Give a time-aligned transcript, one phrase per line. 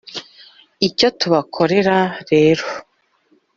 [0.87, 1.97] Icyo tubakorera
[2.31, 2.65] rero